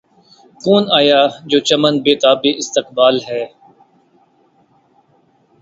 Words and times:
کون 0.61 0.83
آیا‘ 0.99 1.21
جو 1.49 1.57
چمن 1.67 1.93
بے 2.03 2.13
تابِ 2.21 2.41
استقبال 2.61 3.15
ہے! 3.27 3.43